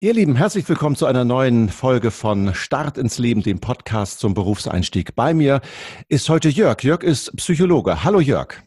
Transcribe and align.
Ihr 0.00 0.14
Lieben, 0.14 0.36
herzlich 0.36 0.68
willkommen 0.68 0.94
zu 0.94 1.06
einer 1.06 1.24
neuen 1.24 1.70
Folge 1.70 2.12
von 2.12 2.54
Start 2.54 2.98
ins 2.98 3.18
Leben, 3.18 3.42
dem 3.42 3.58
Podcast 3.58 4.20
zum 4.20 4.32
Berufseinstieg. 4.32 5.16
Bei 5.16 5.34
mir 5.34 5.60
ist 6.08 6.28
heute 6.28 6.48
Jörg. 6.48 6.84
Jörg 6.84 7.02
ist 7.02 7.34
Psychologe. 7.36 8.04
Hallo 8.04 8.20
Jörg. 8.20 8.62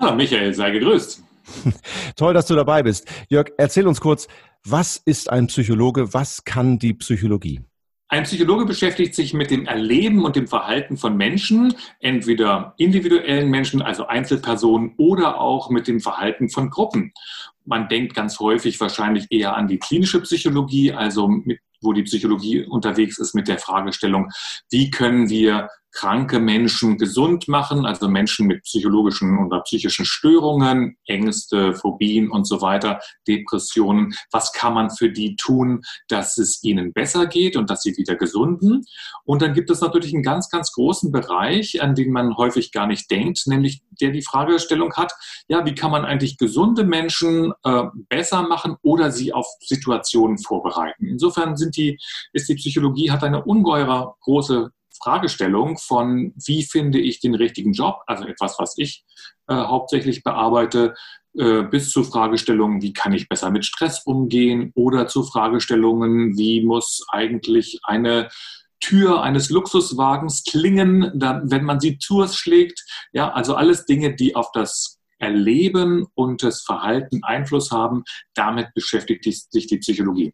Hallo 0.00 0.16
Michael, 0.16 0.52
sei 0.52 0.72
gegrüßt. 0.72 1.22
Toll, 2.16 2.34
dass 2.34 2.46
du 2.46 2.56
dabei 2.56 2.82
bist. 2.82 3.06
Jörg, 3.28 3.52
erzähl 3.58 3.86
uns 3.86 4.00
kurz, 4.00 4.26
was 4.64 4.96
ist 4.96 5.30
ein 5.30 5.46
Psychologe? 5.46 6.14
Was 6.14 6.44
kann 6.44 6.80
die 6.80 6.94
Psychologie? 6.94 7.60
Ein 8.12 8.24
Psychologe 8.24 8.64
beschäftigt 8.64 9.14
sich 9.14 9.34
mit 9.34 9.52
dem 9.52 9.66
Erleben 9.66 10.24
und 10.24 10.34
dem 10.34 10.48
Verhalten 10.48 10.96
von 10.96 11.16
Menschen, 11.16 11.74
entweder 12.00 12.74
individuellen 12.76 13.48
Menschen, 13.48 13.82
also 13.82 14.08
Einzelpersonen, 14.08 14.94
oder 14.96 15.40
auch 15.40 15.70
mit 15.70 15.86
dem 15.86 16.00
Verhalten 16.00 16.48
von 16.50 16.70
Gruppen. 16.70 17.12
Man 17.64 17.88
denkt 17.88 18.14
ganz 18.14 18.40
häufig 18.40 18.80
wahrscheinlich 18.80 19.28
eher 19.30 19.54
an 19.56 19.68
die 19.68 19.78
klinische 19.78 20.20
Psychologie, 20.22 20.92
also 20.92 21.28
mit, 21.28 21.60
wo 21.80 21.92
die 21.92 22.02
Psychologie 22.02 22.64
unterwegs 22.64 23.16
ist 23.18 23.32
mit 23.36 23.46
der 23.46 23.58
Fragestellung, 23.58 24.28
wie 24.70 24.90
können 24.90 25.30
wir 25.30 25.68
kranke 25.92 26.38
Menschen 26.38 26.98
gesund 26.98 27.48
machen, 27.48 27.84
also 27.86 28.08
Menschen 28.08 28.46
mit 28.46 28.62
psychologischen 28.62 29.38
oder 29.44 29.60
psychischen 29.60 30.04
Störungen, 30.04 30.96
Ängste, 31.06 31.74
Phobien 31.74 32.30
und 32.30 32.46
so 32.46 32.60
weiter, 32.60 33.00
Depressionen. 33.26 34.14
Was 34.30 34.52
kann 34.52 34.74
man 34.74 34.90
für 34.90 35.10
die 35.10 35.36
tun, 35.36 35.82
dass 36.08 36.38
es 36.38 36.62
ihnen 36.62 36.92
besser 36.92 37.26
geht 37.26 37.56
und 37.56 37.70
dass 37.70 37.82
sie 37.82 37.96
wieder 37.96 38.16
gesunden? 38.16 38.84
Und 39.24 39.42
dann 39.42 39.54
gibt 39.54 39.70
es 39.70 39.80
natürlich 39.80 40.14
einen 40.14 40.22
ganz, 40.22 40.48
ganz 40.48 40.72
großen 40.72 41.12
Bereich, 41.12 41.82
an 41.82 41.94
den 41.94 42.12
man 42.12 42.36
häufig 42.36 42.72
gar 42.72 42.86
nicht 42.86 43.10
denkt, 43.10 43.46
nämlich 43.46 43.82
der 44.00 44.10
die 44.10 44.22
Fragestellung 44.22 44.94
hat, 44.94 45.12
ja, 45.48 45.64
wie 45.66 45.74
kann 45.74 45.90
man 45.90 46.04
eigentlich 46.04 46.38
gesunde 46.38 46.84
Menschen 46.84 47.52
äh, 47.64 47.84
besser 48.08 48.42
machen 48.42 48.76
oder 48.82 49.10
sie 49.10 49.32
auf 49.32 49.46
Situationen 49.60 50.38
vorbereiten? 50.38 51.06
Insofern 51.06 51.56
sind 51.56 51.76
die, 51.76 51.98
ist 52.32 52.48
die 52.48 52.54
Psychologie, 52.54 53.10
hat 53.10 53.24
eine 53.24 53.44
ungeheure 53.44 54.14
große 54.20 54.70
Fragestellung 55.02 55.78
von, 55.78 56.32
wie 56.36 56.62
finde 56.62 57.00
ich 57.00 57.20
den 57.20 57.34
richtigen 57.34 57.72
Job, 57.72 58.00
also 58.06 58.24
etwas, 58.24 58.56
was 58.58 58.74
ich 58.76 59.04
äh, 59.48 59.54
hauptsächlich 59.54 60.22
bearbeite, 60.22 60.94
äh, 61.36 61.62
bis 61.62 61.90
zu 61.90 62.04
Fragestellungen, 62.04 62.82
wie 62.82 62.92
kann 62.92 63.12
ich 63.12 63.28
besser 63.28 63.50
mit 63.50 63.64
Stress 63.64 64.02
umgehen 64.04 64.72
oder 64.74 65.06
zu 65.06 65.22
Fragestellungen, 65.22 66.36
wie 66.36 66.64
muss 66.64 67.04
eigentlich 67.08 67.80
eine 67.84 68.28
Tür 68.80 69.22
eines 69.22 69.50
Luxuswagens 69.50 70.42
klingen, 70.44 71.12
dann, 71.14 71.50
wenn 71.50 71.64
man 71.64 71.80
sie 71.80 71.98
Tours 71.98 72.34
schlägt. 72.34 72.82
Ja, 73.12 73.30
also 73.30 73.54
alles 73.54 73.84
Dinge, 73.84 74.14
die 74.16 74.34
auf 74.34 74.50
das 74.52 74.98
Erleben 75.18 76.06
und 76.14 76.42
das 76.42 76.62
Verhalten 76.62 77.22
Einfluss 77.22 77.70
haben. 77.70 78.04
Damit 78.34 78.72
beschäftigt 78.74 79.24
sich 79.24 79.66
die 79.66 79.78
Psychologie. 79.78 80.32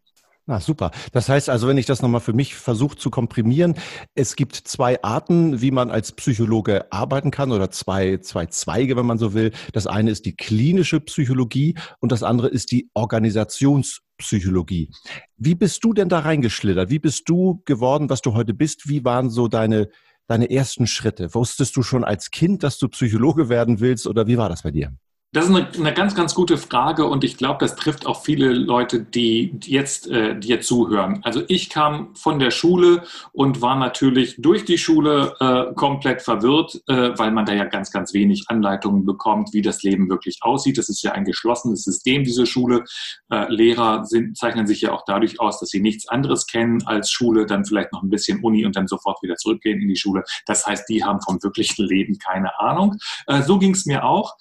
Na, 0.49 0.61
super. 0.61 0.91
Das 1.11 1.27
heißt 1.27 1.49
also, 1.49 1.67
wenn 1.67 1.77
ich 1.77 1.87
das 1.87 2.01
nochmal 2.01 2.21
für 2.21 2.31
mich 2.31 2.55
versuche 2.55 2.95
zu 2.95 3.09
komprimieren, 3.09 3.75
es 4.15 4.37
gibt 4.37 4.55
zwei 4.55 5.03
Arten, 5.03 5.59
wie 5.61 5.71
man 5.71 5.91
als 5.91 6.13
Psychologe 6.13 6.89
arbeiten 6.89 7.31
kann 7.31 7.51
oder 7.51 7.69
zwei, 7.69 8.19
zwei 8.19 8.45
Zweige, 8.45 8.95
wenn 8.95 9.05
man 9.05 9.17
so 9.17 9.33
will. 9.33 9.51
Das 9.73 9.87
eine 9.87 10.09
ist 10.09 10.25
die 10.25 10.37
klinische 10.37 11.01
Psychologie 11.01 11.75
und 11.99 12.13
das 12.13 12.23
andere 12.23 12.47
ist 12.47 12.71
die 12.71 12.89
Organisationspsychologie. 12.93 14.89
Wie 15.35 15.55
bist 15.55 15.83
du 15.83 15.91
denn 15.91 16.07
da 16.07 16.19
reingeschlittert? 16.19 16.89
Wie 16.89 16.99
bist 16.99 17.27
du 17.27 17.61
geworden, 17.65 18.09
was 18.09 18.21
du 18.21 18.33
heute 18.33 18.53
bist? 18.53 18.87
Wie 18.87 19.03
waren 19.03 19.29
so 19.29 19.49
deine, 19.49 19.89
deine 20.27 20.49
ersten 20.49 20.87
Schritte? 20.87 21.35
Wusstest 21.35 21.75
du 21.75 21.83
schon 21.83 22.05
als 22.05 22.31
Kind, 22.31 22.63
dass 22.63 22.77
du 22.77 22.87
Psychologe 22.87 23.49
werden 23.49 23.81
willst 23.81 24.07
oder 24.07 24.27
wie 24.27 24.37
war 24.37 24.47
das 24.47 24.63
bei 24.63 24.71
dir? 24.71 24.93
Das 25.37 25.47
ist 25.47 25.55
eine, 25.55 25.69
eine, 25.71 25.93
ganz, 25.93 26.15
ganz 26.15 26.33
gute 26.33 26.57
Frage 26.57 27.05
und 27.05 27.23
ich 27.23 27.37
glaube, 27.37 27.59
das 27.59 27.75
trifft 27.75 28.07
auch 28.07 28.23
viele 28.23 28.53
Leute, 28.53 29.01
die 29.01 29.55
jetzt 29.65 30.07
äh, 30.07 30.35
dir 30.35 30.61
zuhören. 30.61 31.19
Also 31.21 31.43
ich 31.47 31.69
kam 31.69 32.15
von 32.15 32.39
der 32.39 32.49
Schule 32.49 33.03
und 33.33 33.61
war 33.61 33.75
natürlich 33.75 34.37
durch 34.39 34.65
die 34.65 34.79
Schule 34.79 35.35
äh, 35.39 35.75
komplett 35.75 36.23
verwirrt, 36.23 36.81
äh, 36.87 37.11
weil 37.19 37.29
man 37.29 37.45
da 37.45 37.53
ja 37.53 37.65
ganz, 37.65 37.91
ganz 37.91 38.15
wenig 38.15 38.45
Anleitungen 38.47 39.05
bekommt, 39.05 39.53
wie 39.53 39.61
das 39.61 39.83
Leben 39.83 40.09
wirklich 40.09 40.39
aussieht. 40.41 40.79
Das 40.79 40.89
ist 40.89 41.03
ja 41.03 41.11
ein 41.11 41.23
geschlossenes 41.23 41.83
System, 41.83 42.23
diese 42.23 42.47
Schule. 42.47 42.83
Äh, 43.29 43.45
Lehrer 43.53 44.05
sind, 44.05 44.35
zeichnen 44.35 44.65
sich 44.65 44.81
ja 44.81 44.91
auch 44.91 45.03
dadurch 45.05 45.39
aus, 45.39 45.59
dass 45.59 45.69
sie 45.69 45.81
nichts 45.81 46.07
anderes 46.07 46.47
kennen 46.47 46.81
als 46.87 47.11
Schule, 47.11 47.45
dann 47.45 47.63
vielleicht 47.63 47.93
noch 47.93 48.01
ein 48.01 48.09
bisschen 48.09 48.43
Uni 48.43 48.65
und 48.65 48.75
dann 48.75 48.87
sofort 48.87 49.21
wieder 49.21 49.35
zurückgehen 49.35 49.79
in 49.79 49.87
die 49.87 49.97
Schule. 49.97 50.23
Das 50.47 50.65
heißt, 50.65 50.89
die 50.89 51.03
haben 51.03 51.21
vom 51.21 51.37
wirklichen 51.43 51.85
Leben 51.85 52.17
keine 52.17 52.59
Ahnung. 52.59 52.97
Äh, 53.27 53.43
so 53.43 53.59
ging 53.59 53.75
es 53.75 53.85
mir 53.85 54.03
auch 54.03 54.33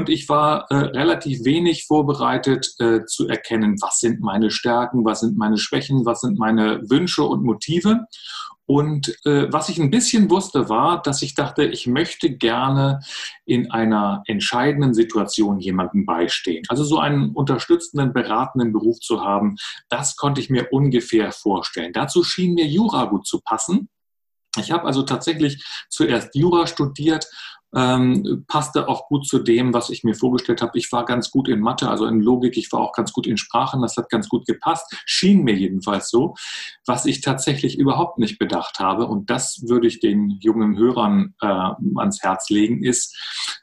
und 0.00 0.08
ich 0.08 0.30
war 0.30 0.64
äh, 0.70 0.76
relativ 0.76 1.44
wenig 1.44 1.84
vorbereitet 1.84 2.74
äh, 2.78 3.04
zu 3.04 3.28
erkennen, 3.28 3.76
was 3.82 3.98
sind 3.98 4.22
meine 4.22 4.50
Stärken, 4.50 5.04
was 5.04 5.20
sind 5.20 5.36
meine 5.36 5.58
Schwächen, 5.58 6.06
was 6.06 6.22
sind 6.22 6.38
meine 6.38 6.80
Wünsche 6.88 7.22
und 7.22 7.44
Motive. 7.44 8.06
Und 8.64 9.14
äh, 9.26 9.52
was 9.52 9.68
ich 9.68 9.78
ein 9.78 9.90
bisschen 9.90 10.30
wusste, 10.30 10.70
war, 10.70 11.02
dass 11.02 11.20
ich 11.20 11.34
dachte, 11.34 11.64
ich 11.64 11.86
möchte 11.86 12.34
gerne 12.34 13.00
in 13.44 13.70
einer 13.70 14.22
entscheidenden 14.24 14.94
Situation 14.94 15.60
jemandem 15.60 16.06
beistehen. 16.06 16.64
Also 16.70 16.82
so 16.82 16.98
einen 16.98 17.32
unterstützenden, 17.32 18.14
beratenden 18.14 18.72
Beruf 18.72 19.00
zu 19.00 19.20
haben, 19.20 19.56
das 19.90 20.16
konnte 20.16 20.40
ich 20.40 20.48
mir 20.48 20.68
ungefähr 20.70 21.30
vorstellen. 21.30 21.92
Dazu 21.92 22.24
schien 22.24 22.54
mir 22.54 22.66
Jura 22.66 23.04
gut 23.04 23.26
zu 23.26 23.42
passen. 23.42 23.90
Ich 24.56 24.72
habe 24.72 24.84
also 24.86 25.02
tatsächlich 25.02 25.62
zuerst 25.90 26.34
Jura 26.34 26.66
studiert 26.66 27.26
ähm, 27.74 28.44
passte 28.48 28.88
auch 28.88 29.08
gut 29.08 29.26
zu 29.26 29.38
dem, 29.38 29.72
was 29.72 29.90
ich 29.90 30.04
mir 30.04 30.14
vorgestellt 30.14 30.62
habe. 30.62 30.78
Ich 30.78 30.90
war 30.92 31.04
ganz 31.04 31.30
gut 31.30 31.48
in 31.48 31.60
Mathe, 31.60 31.88
also 31.88 32.06
in 32.06 32.20
Logik, 32.20 32.56
ich 32.56 32.72
war 32.72 32.80
auch 32.80 32.92
ganz 32.92 33.12
gut 33.12 33.26
in 33.26 33.36
Sprachen, 33.36 33.82
das 33.82 33.96
hat 33.96 34.10
ganz 34.10 34.28
gut 34.28 34.46
gepasst, 34.46 34.92
schien 35.06 35.42
mir 35.42 35.54
jedenfalls 35.54 36.10
so. 36.10 36.34
Was 36.86 37.06
ich 37.06 37.20
tatsächlich 37.20 37.78
überhaupt 37.78 38.18
nicht 38.18 38.38
bedacht 38.38 38.80
habe, 38.80 39.06
und 39.06 39.30
das 39.30 39.62
würde 39.66 39.86
ich 39.86 40.00
den 40.00 40.38
jungen 40.40 40.76
Hörern 40.76 41.34
äh, 41.40 41.46
ans 41.46 42.22
Herz 42.22 42.50
legen, 42.50 42.82
ist 42.82 43.16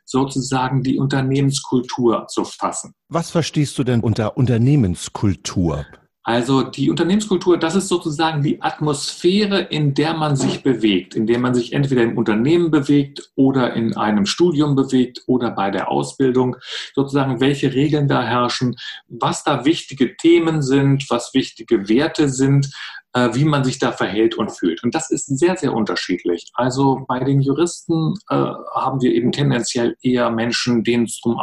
sozusagen 0.05 0.83
die 0.83 0.99
Unternehmenskultur 0.99 2.27
zu 2.27 2.45
fassen. 2.45 2.93
Was 3.09 3.29
verstehst 3.31 3.77
du 3.77 3.83
denn 3.83 3.99
unter 3.99 4.37
Unternehmenskultur? 4.37 5.85
Also 6.27 6.61
die 6.61 6.89
Unternehmenskultur, 6.89 7.57
das 7.57 7.75
ist 7.75 7.87
sozusagen 7.87 8.43
die 8.43 8.61
Atmosphäre, 8.61 9.61
in 9.61 9.93
der 9.93 10.13
man 10.13 10.35
sich 10.35 10.61
bewegt, 10.61 11.15
in 11.15 11.25
der 11.25 11.39
man 11.39 11.55
sich 11.55 11.71
entweder 11.71 12.03
im 12.03 12.17
Unternehmen 12.17 12.69
bewegt 12.69 13.31
oder 13.35 13.73
in 13.75 13.95
einem 13.95 14.25
Studium 14.25 14.75
bewegt 14.75 15.23
oder 15.27 15.51
bei 15.51 15.71
der 15.71 15.89
Ausbildung, 15.89 16.57
sozusagen 16.93 17.39
welche 17.39 17.73
Regeln 17.73 18.09
da 18.09 18.23
herrschen, 18.23 18.75
was 19.07 19.45
da 19.45 19.63
wichtige 19.63 20.17
Themen 20.17 20.61
sind, 20.61 21.09
was 21.09 21.33
wichtige 21.33 21.87
Werte 21.87 22.27
sind, 22.27 22.73
äh, 23.13 23.33
wie 23.33 23.45
man 23.45 23.63
sich 23.63 23.79
da 23.79 23.93
verhält 23.93 24.35
und 24.35 24.51
fühlt. 24.51 24.83
Und 24.83 24.93
das 24.93 25.09
ist 25.09 25.27
sehr, 25.39 25.55
sehr 25.55 25.73
unterschiedlich. 25.73 26.51
Also 26.55 27.05
bei 27.07 27.19
den 27.23 27.39
Juristen 27.39 28.15
äh, 28.29 28.35
haben 28.35 29.01
wir 29.01 29.13
eben 29.13 29.31
tendenziell 29.31 29.95
eher 30.01 30.29
Menschen, 30.29 30.83
denen 30.83 31.05
es 31.05 31.21
zum 31.21 31.39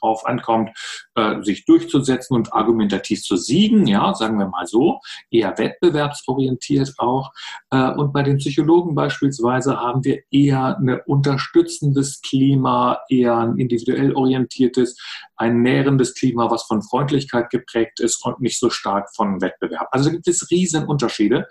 drauf 0.00 0.26
ankommt, 0.26 0.70
äh, 1.14 1.42
sich 1.42 1.64
durchzusetzen 1.64 2.34
und 2.34 2.52
argumentativ 2.52 3.22
zu 3.22 3.36
siegen, 3.36 3.86
ja, 3.86 4.14
sagen 4.14 4.38
wir 4.38 4.48
mal 4.48 4.66
so, 4.66 5.00
eher 5.30 5.56
wettbewerbsorientiert 5.56 6.94
auch. 6.98 7.32
Äh, 7.70 7.92
und 7.92 8.12
bei 8.12 8.22
den 8.22 8.38
Psychologen 8.38 8.94
beispielsweise 8.94 9.78
haben 9.78 10.04
wir 10.04 10.20
eher 10.30 10.78
ein 10.78 11.00
unterstützendes 11.06 12.20
Klima, 12.22 13.00
eher 13.08 13.36
ein 13.36 13.58
individuell 13.58 14.14
orientiertes, 14.14 14.96
ein 15.36 15.62
nährendes 15.62 16.14
Klima, 16.14 16.50
was 16.50 16.64
von 16.64 16.82
Freundlichkeit 16.82 17.50
geprägt 17.50 18.00
ist 18.00 18.24
und 18.24 18.40
nicht 18.40 18.58
so 18.58 18.70
stark 18.70 19.08
von 19.14 19.40
Wettbewerb. 19.40 19.88
Also 19.92 20.08
da 20.08 20.14
gibt 20.14 20.28
es 20.28 20.50
riesen 20.50 20.86
Unterschiede 20.86 21.46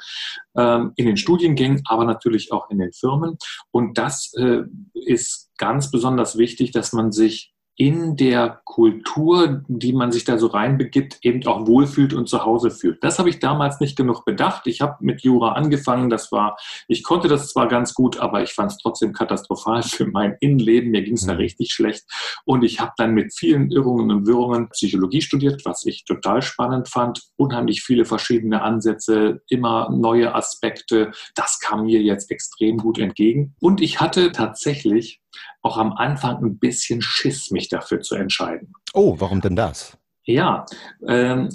ähm, 0.56 0.92
in 0.96 1.06
den 1.06 1.18
Studiengängen, 1.18 1.82
aber 1.86 2.06
natürlich 2.06 2.52
auch 2.52 2.70
in 2.70 2.80
den 2.80 2.92
Firmen. 2.92 3.38
Und 3.72 3.98
das 3.98 4.34
äh, 4.38 4.64
ist 4.94 5.52
ganz 5.58 5.92
besonders 5.92 6.38
wichtig, 6.38 6.72
dass 6.72 6.94
man 6.94 7.12
sich 7.12 7.54
in 7.78 8.16
der 8.16 8.62
Kultur, 8.66 9.64
die 9.68 9.94
man 9.94 10.12
sich 10.12 10.24
da 10.24 10.40
so 10.40 10.48
reinbegibt, 10.48 11.20
eben 11.22 11.46
auch 11.46 11.68
wohlfühlt 11.68 12.12
und 12.12 12.28
zu 12.28 12.44
Hause 12.44 12.72
fühlt. 12.72 13.04
Das 13.04 13.20
habe 13.20 13.30
ich 13.30 13.38
damals 13.38 13.80
nicht 13.80 13.96
genug 13.96 14.26
bedacht. 14.26 14.66
Ich 14.66 14.82
habe 14.82 14.98
mit 15.02 15.22
Jura 15.22 15.52
angefangen. 15.52 16.10
Das 16.10 16.32
war, 16.32 16.58
ich 16.88 17.04
konnte 17.04 17.28
das 17.28 17.50
zwar 17.50 17.68
ganz 17.68 17.94
gut, 17.94 18.18
aber 18.18 18.42
ich 18.42 18.54
fand 18.54 18.72
es 18.72 18.80
trotzdem 18.80 19.14
katastrophal 19.14 19.84
für 19.84 20.08
mein 20.08 20.36
Innenleben. 20.40 20.90
Mir 20.90 21.04
ging 21.04 21.14
es 21.14 21.28
da 21.28 21.34
mhm. 21.34 21.40
richtig 21.40 21.72
schlecht. 21.72 22.04
Und 22.46 22.64
ich 22.64 22.80
habe 22.80 22.94
dann 22.98 23.14
mit 23.14 23.32
vielen 23.36 23.70
Irrungen 23.70 24.10
und 24.10 24.26
Wirrungen 24.26 24.70
Psychologie 24.70 25.22
studiert, 25.22 25.62
was 25.64 25.86
ich 25.86 26.04
total 26.04 26.42
spannend 26.42 26.90
fand. 26.90 27.22
Unheimlich 27.36 27.84
viele 27.84 28.06
verschiedene 28.06 28.64
Ansätze, 28.64 29.42
immer 29.50 29.92
neue 29.92 30.34
Aspekte. 30.34 31.12
Das 31.36 31.60
kam 31.60 31.86
mir 31.86 32.02
jetzt 32.02 32.32
extrem 32.32 32.78
gut 32.78 32.98
entgegen. 32.98 33.56
Und 33.60 33.82
ich 33.82 34.02
hatte 34.02 34.32
tatsächlich 34.32 35.22
auch 35.62 35.78
am 35.78 35.94
Anfang 35.94 36.44
ein 36.44 36.58
bisschen 36.58 37.02
Schiss, 37.02 37.52
mich 37.52 37.70
dafür 37.70 38.02
zu 38.02 38.16
entscheiden. 38.16 38.74
Oh, 38.94 39.16
warum 39.20 39.42
denn 39.42 39.56
das? 39.56 39.98
Ja, 40.24 40.66
ähm, 41.08 41.50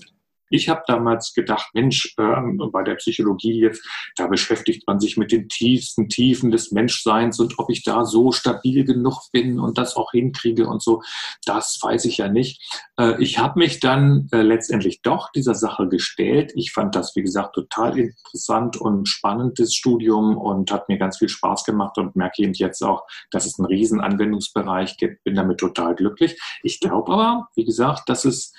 Ich 0.52 0.68
habe 0.68 0.82
damals 0.86 1.32
gedacht, 1.32 1.70
Mensch, 1.72 2.14
äh, 2.18 2.68
bei 2.70 2.82
der 2.82 2.96
Psychologie 2.96 3.60
jetzt, 3.60 3.84
da 4.16 4.26
beschäftigt 4.26 4.86
man 4.86 5.00
sich 5.00 5.16
mit 5.16 5.32
den 5.32 5.48
tiefsten 5.48 6.08
Tiefen 6.08 6.50
des 6.50 6.72
Menschseins 6.72 7.40
und 7.40 7.58
ob 7.58 7.70
ich 7.70 7.82
da 7.84 8.04
so 8.04 8.32
stabil 8.32 8.84
genug 8.84 9.30
bin 9.32 9.58
und 9.58 9.78
das 9.78 9.96
auch 9.96 10.12
hinkriege 10.12 10.66
und 10.66 10.82
so, 10.82 11.02
das 11.46 11.78
weiß 11.80 12.04
ich 12.04 12.18
ja 12.18 12.28
nicht. 12.28 12.62
Äh, 12.98 13.22
ich 13.22 13.38
habe 13.38 13.58
mich 13.58 13.80
dann 13.80 14.28
äh, 14.32 14.42
letztendlich 14.42 15.00
doch 15.00 15.32
dieser 15.32 15.54
Sache 15.54 15.88
gestellt. 15.88 16.52
Ich 16.54 16.72
fand 16.72 16.94
das, 16.94 17.16
wie 17.16 17.22
gesagt, 17.22 17.54
total 17.54 17.98
interessant 17.98 18.76
und 18.76 19.08
spannendes 19.08 19.74
Studium 19.74 20.36
und 20.36 20.70
hat 20.70 20.88
mir 20.88 20.98
ganz 20.98 21.18
viel 21.18 21.30
Spaß 21.30 21.64
gemacht 21.64 21.96
und 21.96 22.14
merke 22.14 22.42
eben 22.42 22.52
jetzt 22.52 22.82
auch, 22.82 23.06
dass 23.30 23.46
es 23.46 23.58
einen 23.58 23.66
riesen 23.66 24.00
Anwendungsbereich 24.00 24.98
gibt. 24.98 25.24
Bin 25.24 25.34
damit 25.34 25.60
total 25.60 25.94
glücklich. 25.94 26.38
Ich 26.62 26.78
glaube 26.78 27.12
aber, 27.12 27.48
wie 27.54 27.64
gesagt, 27.64 28.08
dass 28.08 28.26
es 28.26 28.52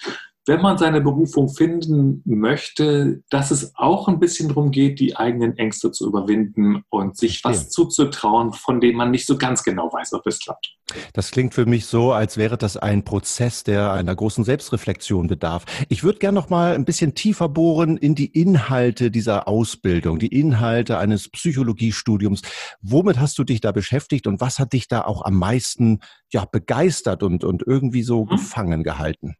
wenn 0.45 0.61
man 0.61 0.77
seine 0.77 0.99
Berufung 0.99 1.47
finden 1.47 2.21
möchte, 2.25 3.23
dass 3.29 3.51
es 3.51 3.73
auch 3.75 4.07
ein 4.07 4.19
bisschen 4.19 4.49
darum 4.49 4.71
geht, 4.71 4.99
die 4.99 5.15
eigenen 5.15 5.57
Ängste 5.57 5.91
zu 5.91 6.07
überwinden 6.07 6.83
und 6.89 7.17
sich 7.17 7.43
was 7.43 7.69
zuzutrauen, 7.69 8.51
von 8.51 8.81
dem 8.81 8.97
man 8.97 9.11
nicht 9.11 9.25
so 9.25 9.37
ganz 9.37 9.63
genau 9.63 9.91
weiß, 9.91 10.13
ob 10.13 10.27
es 10.27 10.39
klappt. 10.39 10.75
Das 11.13 11.31
klingt 11.31 11.53
für 11.53 11.65
mich 11.65 11.85
so, 11.85 12.11
als 12.11 12.37
wäre 12.37 12.57
das 12.57 12.75
ein 12.75 13.05
Prozess, 13.05 13.63
der 13.63 13.93
einer 13.93 14.15
großen 14.15 14.43
Selbstreflexion 14.43 15.27
bedarf. 15.27 15.65
Ich 15.87 16.03
würde 16.03 16.19
gerne 16.19 16.35
noch 16.35 16.49
mal 16.49 16.75
ein 16.75 16.85
bisschen 16.85 17.15
tiefer 17.15 17.47
bohren 17.47 17.95
in 17.95 18.15
die 18.15 18.27
Inhalte 18.27 19.11
dieser 19.11 19.47
Ausbildung, 19.47 20.19
die 20.19 20.27
Inhalte 20.27 20.97
eines 20.97 21.29
Psychologiestudiums. 21.29 22.41
Womit 22.81 23.19
hast 23.19 23.37
du 23.37 23.45
dich 23.45 23.61
da 23.61 23.71
beschäftigt 23.71 24.27
und 24.27 24.41
was 24.41 24.59
hat 24.59 24.73
dich 24.73 24.89
da 24.89 25.05
auch 25.05 25.23
am 25.23 25.35
meisten 25.35 25.99
ja, 26.31 26.45
begeistert 26.45 27.23
und, 27.23 27.43
und 27.43 27.63
irgendwie 27.65 28.03
so 28.03 28.21
hm? 28.21 28.29
gefangen 28.29 28.83
gehalten? 28.83 29.35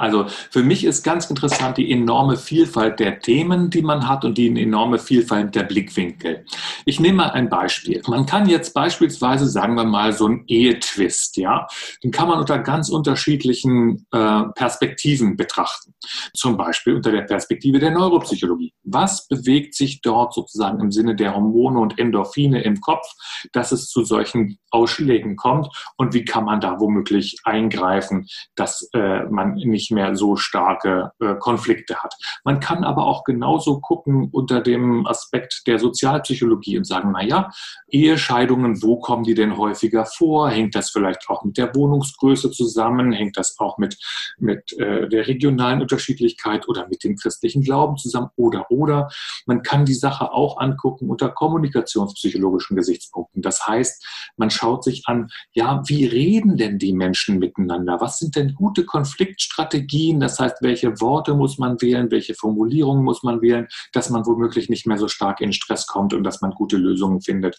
Also 0.00 0.26
für 0.50 0.62
mich 0.62 0.84
ist 0.84 1.04
ganz 1.04 1.28
interessant 1.28 1.76
die 1.76 1.92
enorme 1.92 2.38
Vielfalt 2.38 2.98
der 3.00 3.20
Themen, 3.20 3.68
die 3.68 3.82
man 3.82 4.08
hat 4.08 4.24
und 4.24 4.38
die 4.38 4.48
enorme 4.48 4.98
Vielfalt 4.98 5.54
der 5.54 5.64
Blickwinkel. 5.64 6.46
Ich 6.86 7.00
nehme 7.00 7.18
mal 7.18 7.30
ein 7.32 7.50
Beispiel. 7.50 8.00
Man 8.06 8.24
kann 8.24 8.48
jetzt 8.48 8.72
beispielsweise, 8.72 9.46
sagen 9.46 9.74
wir 9.74 9.84
mal, 9.84 10.14
so 10.14 10.26
ein 10.26 10.44
Ehetwist, 10.46 11.36
ja, 11.36 11.66
den 12.02 12.12
kann 12.12 12.28
man 12.28 12.40
unter 12.40 12.58
ganz 12.58 12.88
unterschiedlichen 12.88 14.06
äh, 14.10 14.44
Perspektiven 14.54 15.36
betrachten. 15.36 15.94
Zum 16.34 16.56
Beispiel 16.56 16.94
unter 16.94 17.12
der 17.12 17.22
Perspektive 17.22 17.78
der 17.78 17.90
Neuropsychologie. 17.90 18.72
Was 18.84 19.28
bewegt 19.28 19.74
sich 19.74 20.00
dort 20.00 20.32
sozusagen 20.32 20.80
im 20.80 20.90
Sinne 20.90 21.14
der 21.14 21.34
Hormone 21.34 21.78
und 21.78 21.98
Endorphine 21.98 22.62
im 22.62 22.80
Kopf, 22.80 23.06
dass 23.52 23.70
es 23.70 23.88
zu 23.88 24.04
solchen 24.04 24.58
Ausschlägen 24.70 25.36
kommt 25.36 25.68
und 25.98 26.14
wie 26.14 26.24
kann 26.24 26.44
man 26.44 26.60
da 26.60 26.80
womöglich 26.80 27.36
eingreifen, 27.44 28.26
dass 28.54 28.88
äh, 28.94 29.24
man 29.24 29.56
nicht 29.56 29.89
nicht 29.90 29.94
mehr 29.94 30.16
so 30.16 30.36
starke 30.36 31.12
äh, 31.20 31.34
Konflikte 31.34 31.96
hat. 31.96 32.14
Man 32.44 32.60
kann 32.60 32.84
aber 32.84 33.06
auch 33.06 33.24
genauso 33.24 33.80
gucken 33.80 34.28
unter 34.32 34.60
dem 34.60 35.06
Aspekt 35.06 35.62
der 35.66 35.78
Sozialpsychologie 35.78 36.78
und 36.78 36.84
sagen, 36.84 37.12
naja, 37.12 37.50
Ehescheidungen, 37.88 38.82
wo 38.82 39.00
kommen 39.00 39.24
die 39.24 39.34
denn 39.34 39.56
häufiger 39.56 40.06
vor? 40.06 40.48
Hängt 40.48 40.74
das 40.74 40.90
vielleicht 40.90 41.28
auch 41.28 41.44
mit 41.44 41.58
der 41.58 41.74
Wohnungsgröße 41.74 42.50
zusammen? 42.50 43.12
Hängt 43.12 43.36
das 43.36 43.56
auch 43.58 43.78
mit, 43.78 43.98
mit 44.38 44.72
äh, 44.78 45.08
der 45.08 45.26
regionalen 45.26 45.82
Unterschiedlichkeit 45.82 46.68
oder 46.68 46.88
mit 46.88 47.04
dem 47.04 47.16
christlichen 47.16 47.62
Glauben 47.62 47.96
zusammen? 47.96 48.30
Oder, 48.36 48.70
oder. 48.70 49.08
Man 49.46 49.62
kann 49.62 49.84
die 49.84 49.94
Sache 49.94 50.32
auch 50.32 50.58
angucken 50.58 51.10
unter 51.10 51.28
kommunikationspsychologischen 51.28 52.76
Gesichtspunkten. 52.76 53.42
Das 53.42 53.66
heißt, 53.66 54.32
man 54.36 54.50
schaut 54.50 54.84
sich 54.84 55.02
an, 55.06 55.30
ja, 55.52 55.82
wie 55.86 56.06
reden 56.06 56.56
denn 56.56 56.78
die 56.78 56.92
Menschen 56.92 57.38
miteinander? 57.38 58.00
Was 58.00 58.18
sind 58.18 58.36
denn 58.36 58.54
gute 58.54 58.84
Konfliktstrategien? 58.84 59.79
Strategien, 59.80 60.20
das 60.20 60.38
heißt, 60.38 60.58
welche 60.60 61.00
Worte 61.00 61.34
muss 61.34 61.58
man 61.58 61.80
wählen, 61.80 62.10
welche 62.10 62.34
Formulierungen 62.34 63.02
muss 63.02 63.22
man 63.22 63.40
wählen, 63.40 63.66
dass 63.92 64.10
man 64.10 64.26
womöglich 64.26 64.68
nicht 64.68 64.86
mehr 64.86 64.98
so 64.98 65.08
stark 65.08 65.40
in 65.40 65.52
Stress 65.52 65.86
kommt 65.86 66.12
und 66.12 66.22
dass 66.24 66.40
man 66.40 66.50
gute 66.50 66.76
Lösungen 66.76 67.20
findet. 67.22 67.58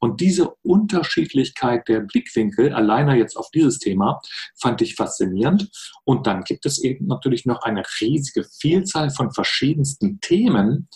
Und 0.00 0.20
diese 0.20 0.50
Unterschiedlichkeit 0.62 1.88
der 1.88 2.00
Blickwinkel, 2.00 2.72
alleine 2.72 3.16
jetzt 3.16 3.36
auf 3.36 3.50
dieses 3.50 3.78
Thema, 3.78 4.20
fand 4.60 4.82
ich 4.82 4.94
faszinierend. 4.94 5.70
Und 6.04 6.26
dann 6.26 6.44
gibt 6.44 6.66
es 6.66 6.82
eben 6.82 7.06
natürlich 7.06 7.46
noch 7.46 7.62
eine 7.62 7.82
riesige 8.00 8.44
Vielzahl 8.44 9.10
von 9.10 9.32
verschiedensten 9.32 10.20
Themen, 10.20 10.88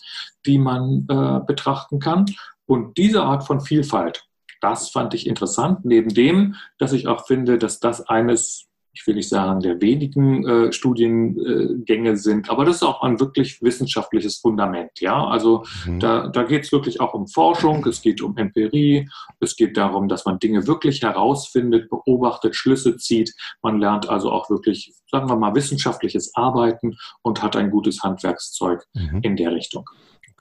die 0.44 0.58
man 0.58 1.06
äh, 1.08 1.40
betrachten 1.46 2.00
kann. 2.00 2.26
Und 2.66 2.98
diese 2.98 3.22
Art 3.22 3.46
von 3.46 3.60
Vielfalt, 3.60 4.24
das 4.60 4.90
fand 4.90 5.14
ich 5.14 5.26
interessant, 5.26 5.84
neben 5.84 6.08
dem, 6.08 6.56
dass 6.78 6.92
ich 6.92 7.06
auch 7.06 7.26
finde, 7.26 7.58
dass 7.58 7.78
das 7.78 8.02
eines 8.08 8.65
ich 8.96 9.06
will 9.06 9.14
nicht 9.14 9.28
sagen, 9.28 9.60
der 9.60 9.80
wenigen 9.82 10.46
äh, 10.46 10.72
Studiengänge 10.72 12.16
sind, 12.16 12.48
aber 12.48 12.64
das 12.64 12.76
ist 12.76 12.82
auch 12.82 13.02
ein 13.02 13.20
wirklich 13.20 13.60
wissenschaftliches 13.60 14.38
Fundament. 14.38 15.00
Ja, 15.00 15.26
also 15.26 15.64
mhm. 15.84 16.00
da, 16.00 16.28
da 16.28 16.42
geht 16.44 16.64
es 16.64 16.72
wirklich 16.72 17.00
auch 17.00 17.12
um 17.12 17.26
Forschung, 17.28 17.84
es 17.86 18.00
geht 18.00 18.22
um 18.22 18.36
Empirie, 18.38 19.08
es 19.40 19.54
geht 19.56 19.76
darum, 19.76 20.08
dass 20.08 20.24
man 20.24 20.38
Dinge 20.38 20.66
wirklich 20.66 21.02
herausfindet, 21.02 21.90
beobachtet, 21.90 22.56
Schlüsse 22.56 22.96
zieht. 22.96 23.34
Man 23.62 23.78
lernt 23.78 24.08
also 24.08 24.32
auch 24.32 24.48
wirklich, 24.48 24.94
sagen 25.10 25.28
wir 25.28 25.36
mal, 25.36 25.54
wissenschaftliches 25.54 26.34
Arbeiten 26.34 26.96
und 27.20 27.42
hat 27.42 27.54
ein 27.54 27.70
gutes 27.70 28.02
Handwerkszeug 28.02 28.82
mhm. 28.94 29.20
in 29.22 29.36
der 29.36 29.52
Richtung. 29.52 29.84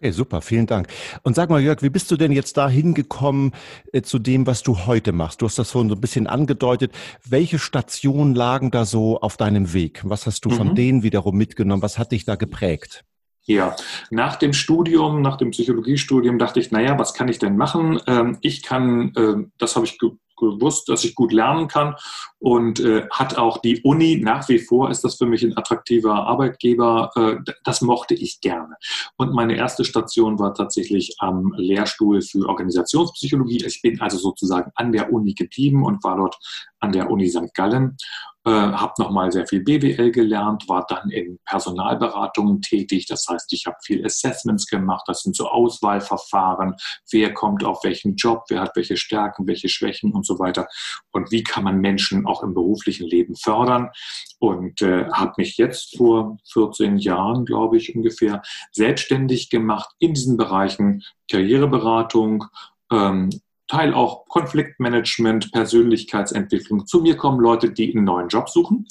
Okay, 0.05 0.11
super, 0.11 0.43
vielen 0.43 0.67
Dank. 0.67 0.87
Und 1.23 1.35
sag 1.35 1.49
mal, 1.49 1.59
Jörg, 1.59 1.81
wie 1.81 1.89
bist 1.89 2.11
du 2.11 2.15
denn 2.15 2.31
jetzt 2.31 2.57
da 2.57 2.69
hingekommen 2.69 3.53
äh, 3.91 4.03
zu 4.03 4.19
dem, 4.19 4.45
was 4.45 4.61
du 4.61 4.85
heute 4.85 5.13
machst? 5.13 5.41
Du 5.41 5.47
hast 5.47 5.57
das 5.57 5.71
vorhin 5.71 5.89
so 5.89 5.95
ein 5.95 6.01
bisschen 6.01 6.27
angedeutet. 6.27 6.91
Welche 7.27 7.57
Stationen 7.57 8.35
lagen 8.35 8.69
da 8.69 8.85
so 8.85 9.19
auf 9.19 9.35
deinem 9.35 9.73
Weg? 9.73 10.01
Was 10.03 10.27
hast 10.27 10.45
du 10.45 10.49
mhm. 10.49 10.53
von 10.53 10.75
denen 10.75 11.01
wiederum 11.01 11.35
mitgenommen? 11.35 11.81
Was 11.81 11.97
hat 11.97 12.11
dich 12.11 12.23
da 12.23 12.35
geprägt? 12.35 13.03
Ja, 13.45 13.75
nach 14.11 14.35
dem 14.35 14.53
Studium, 14.53 15.23
nach 15.23 15.37
dem 15.37 15.49
Psychologiestudium 15.49 16.37
dachte 16.37 16.59
ich, 16.59 16.69
naja, 16.69 16.99
was 16.99 17.15
kann 17.15 17.27
ich 17.27 17.39
denn 17.39 17.57
machen? 17.57 17.99
Ähm, 18.05 18.37
ich 18.41 18.61
kann, 18.61 19.11
äh, 19.15 19.47
das 19.57 19.75
habe 19.75 19.87
ich 19.87 19.97
gewusst, 20.35 20.89
dass 20.89 21.03
ich 21.03 21.15
gut 21.15 21.31
lernen 21.31 21.67
kann 21.67 21.95
und 22.39 22.79
äh, 22.79 23.07
hat 23.11 23.37
auch 23.37 23.57
die 23.57 23.81
Uni 23.81 24.21
nach 24.23 24.47
wie 24.49 24.59
vor 24.59 24.89
ist 24.89 25.03
das 25.03 25.15
für 25.15 25.25
mich 25.25 25.43
ein 25.43 25.57
attraktiver 25.57 26.13
Arbeitgeber. 26.27 27.11
Äh, 27.15 27.51
das 27.63 27.81
mochte 27.81 28.13
ich 28.13 28.39
gerne. 28.41 28.75
Und 29.17 29.33
meine 29.33 29.55
erste 29.55 29.83
Station 29.83 30.37
war 30.37 30.53
tatsächlich 30.53 31.15
am 31.19 31.53
Lehrstuhl 31.57 32.21
für 32.21 32.47
Organisationspsychologie. 32.47 33.65
Ich 33.65 33.81
bin 33.81 33.99
also 34.01 34.17
sozusagen 34.17 34.71
an 34.75 34.91
der 34.91 35.11
Uni 35.11 35.33
geblieben 35.33 35.83
und 35.83 36.03
war 36.03 36.17
dort 36.17 36.37
an 36.79 36.91
der 36.91 37.09
Uni 37.09 37.27
St. 37.29 37.53
Gallen 37.53 37.97
äh, 38.45 38.51
habe 38.51 38.93
nochmal 38.99 39.31
sehr 39.31 39.47
viel 39.47 39.63
BWL 39.63 40.11
gelernt, 40.11 40.69
war 40.69 40.85
dann 40.87 41.09
in 41.09 41.39
Personalberatungen 41.45 42.61
tätig. 42.61 43.07
Das 43.07 43.25
heißt, 43.27 43.51
ich 43.53 43.65
habe 43.65 43.77
viel 43.83 44.05
Assessments 44.05 44.67
gemacht. 44.67 45.03
Das 45.07 45.21
sind 45.21 45.35
so 45.35 45.49
Auswahlverfahren. 45.49 46.75
Wer 47.11 47.33
kommt 47.33 47.63
auf 47.63 47.83
welchen 47.83 48.15
Job? 48.15 48.43
Wer 48.49 48.61
hat 48.61 48.75
welche 48.75 48.97
Stärken, 48.97 49.47
welche 49.47 49.67
Schwächen 49.67 50.13
und 50.13 50.27
so 50.27 50.37
weiter? 50.37 50.67
Und 51.11 51.31
wie 51.31 51.43
kann 51.43 51.63
man 51.63 51.79
Menschen 51.79 52.27
auch 52.27 52.43
im 52.43 52.53
beruflichen 52.53 53.07
Leben 53.07 53.35
fördern? 53.35 53.89
Und 54.37 54.79
äh, 54.83 55.09
habe 55.11 55.33
mich 55.37 55.57
jetzt 55.57 55.97
vor 55.97 56.37
14 56.53 56.97
Jahren, 56.97 57.45
glaube 57.45 57.77
ich, 57.77 57.95
ungefähr 57.95 58.43
selbstständig 58.71 59.49
gemacht 59.49 59.89
in 59.97 60.13
diesen 60.13 60.37
Bereichen 60.37 61.03
Karriereberatung, 61.31 62.45
ähm, 62.91 63.31
Teil 63.67 63.93
auch 63.93 64.25
Konfliktmanagement, 64.27 65.51
Persönlichkeitsentwicklung. 65.51 66.85
Zu 66.85 67.01
mir 67.01 67.17
kommen 67.17 67.39
Leute, 67.39 67.71
die 67.71 67.95
einen 67.95 68.05
neuen 68.05 68.27
Job 68.27 68.49
suchen 68.49 68.87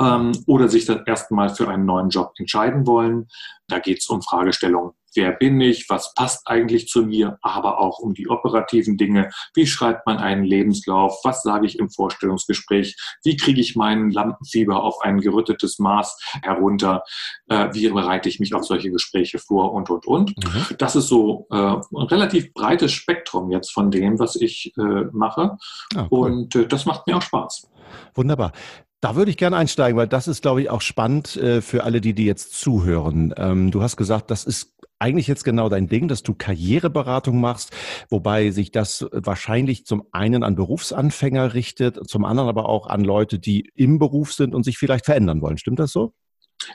ähm, 0.00 0.32
oder 0.46 0.68
sich 0.68 0.86
das 0.86 1.00
erste 1.06 1.34
Mal 1.34 1.50
für 1.50 1.68
einen 1.68 1.86
neuen 1.86 2.08
Job 2.08 2.32
entscheiden 2.38 2.86
wollen. 2.86 3.28
Da 3.68 3.78
geht 3.78 3.98
es 3.98 4.06
um 4.08 4.22
Fragestellungen 4.22 4.92
wer 5.14 5.32
bin 5.32 5.60
ich, 5.60 5.88
was 5.88 6.14
passt 6.14 6.46
eigentlich 6.46 6.88
zu 6.88 7.02
mir, 7.02 7.38
aber 7.42 7.80
auch 7.80 7.98
um 7.98 8.14
die 8.14 8.28
operativen 8.28 8.96
Dinge. 8.96 9.30
Wie 9.54 9.66
schreibt 9.66 10.06
man 10.06 10.18
einen 10.18 10.44
Lebenslauf? 10.44 11.20
Was 11.24 11.42
sage 11.42 11.66
ich 11.66 11.78
im 11.78 11.90
Vorstellungsgespräch? 11.90 12.96
Wie 13.24 13.36
kriege 13.36 13.60
ich 13.60 13.76
meinen 13.76 14.10
Lampenfieber 14.10 14.82
auf 14.82 15.00
ein 15.02 15.20
gerüttetes 15.20 15.78
Maß 15.78 16.18
herunter? 16.42 17.02
Äh, 17.48 17.68
wie 17.72 17.88
bereite 17.88 18.28
ich 18.28 18.40
mich 18.40 18.54
auf 18.54 18.64
solche 18.64 18.90
Gespräche 18.90 19.38
vor? 19.38 19.72
Und, 19.72 19.90
und, 19.90 20.06
und. 20.06 20.36
Mhm. 20.36 20.76
Das 20.78 20.96
ist 20.96 21.08
so 21.08 21.46
äh, 21.50 21.56
ein 21.56 22.06
relativ 22.06 22.52
breites 22.52 22.92
Spektrum 22.92 23.50
jetzt 23.50 23.72
von 23.72 23.90
dem, 23.90 24.18
was 24.18 24.36
ich 24.36 24.72
äh, 24.76 25.04
mache. 25.12 25.56
Ah, 25.94 26.08
cool. 26.10 26.30
Und 26.30 26.54
äh, 26.56 26.66
das 26.66 26.86
macht 26.86 27.06
mir 27.06 27.16
auch 27.16 27.22
Spaß. 27.22 27.68
Wunderbar. 28.14 28.52
Da 29.00 29.14
würde 29.14 29.30
ich 29.30 29.36
gerne 29.36 29.56
einsteigen, 29.56 29.96
weil 29.96 30.08
das 30.08 30.26
ist, 30.26 30.42
glaube 30.42 30.60
ich, 30.60 30.70
auch 30.70 30.80
spannend 30.80 31.36
äh, 31.36 31.60
für 31.62 31.84
alle, 31.84 32.00
die, 32.00 32.14
die 32.14 32.24
jetzt 32.24 32.58
zuhören. 32.58 33.32
Ähm, 33.36 33.70
du 33.70 33.80
hast 33.80 33.96
gesagt, 33.96 34.30
das 34.30 34.44
ist 34.44 34.74
eigentlich 34.98 35.26
jetzt 35.26 35.44
genau 35.44 35.68
dein 35.68 35.88
Ding, 35.88 36.08
dass 36.08 36.22
du 36.22 36.34
Karriereberatung 36.34 37.40
machst, 37.40 37.72
wobei 38.08 38.50
sich 38.50 38.72
das 38.72 39.06
wahrscheinlich 39.12 39.86
zum 39.86 40.04
einen 40.12 40.42
an 40.42 40.54
Berufsanfänger 40.54 41.54
richtet, 41.54 42.08
zum 42.08 42.24
anderen 42.24 42.48
aber 42.48 42.68
auch 42.68 42.86
an 42.86 43.04
Leute, 43.04 43.38
die 43.38 43.70
im 43.74 43.98
Beruf 43.98 44.32
sind 44.32 44.54
und 44.54 44.64
sich 44.64 44.78
vielleicht 44.78 45.04
verändern 45.04 45.40
wollen. 45.40 45.58
Stimmt 45.58 45.78
das 45.78 45.92
so? 45.92 46.12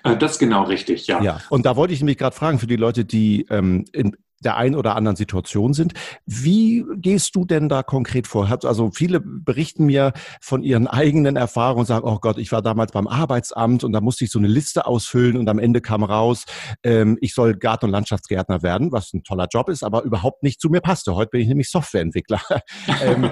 Äh, 0.04 0.18
das 0.18 0.34
ist 0.34 0.40
genau 0.40 0.64
richtig, 0.64 1.08
ja. 1.08 1.22
Ja, 1.22 1.42
und 1.50 1.66
da 1.66 1.76
wollte 1.76 1.94
ich 1.94 2.00
nämlich 2.00 2.18
gerade 2.18 2.36
fragen, 2.36 2.60
für 2.60 2.68
die 2.68 2.76
Leute, 2.76 3.06
die 3.06 3.46
ähm, 3.50 3.86
in, 3.92 4.16
der 4.46 4.58
einen 4.58 4.76
oder 4.76 4.96
anderen 4.96 5.16
Situation 5.16 5.74
sind. 5.74 5.94
Wie 6.26 6.86
gehst 6.96 7.36
du 7.36 7.46
denn 7.46 7.70
da 7.70 7.84
konkret 7.84 8.28
vor? 8.28 8.50
Also 8.64 8.92
viele 8.92 9.20
berichten 9.22 9.86
mir 9.86 10.14
von 10.42 10.64
ihren 10.64 10.88
eigenen 10.88 11.36
Erfahrungen 11.36 11.82
und 11.82 11.86
sagen, 11.86 12.08
oh 12.08 12.20
Gott, 12.20 12.38
ich 12.38 12.52
war 12.52 12.62
damals 12.62 12.92
beim 12.92 13.08
Arbeitsamt 13.08 13.84
und 13.84 13.92
da 13.94 14.02
musste 14.02 14.26
ich 14.26 14.32
so 14.32 14.40
eine 14.40 14.48
Liste 14.48 14.86
ausfüllen 14.86 15.38
und 15.38 15.50
am 15.50 15.60
Ende 15.60 15.82
kam 15.82 16.04
raus, 16.04 16.46
ähm, 16.84 17.18
ich 17.22 17.34
soll 17.34 17.56
Garten- 17.56 17.86
und 17.86 17.92
Landschaftsgärtner 17.92 18.64
werden, 18.64 18.92
was 18.92 19.14
ein 19.14 19.24
toller 19.24 19.48
Job 19.52 19.70
ist, 19.70 19.84
aber 19.84 20.04
überhaupt 20.04 20.44
nicht 20.44 20.62
zu 20.62 20.70
mir 20.70 20.82
passte. 20.82 21.16
Heute 21.16 21.32
bin 21.32 21.42
ich 21.42 21.48
nämlich 21.48 21.70
Softwareentwickler. 21.70 22.42
ähm, 23.02 23.30